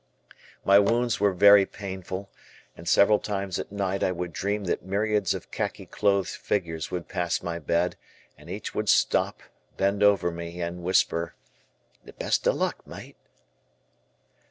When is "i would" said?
4.01-4.33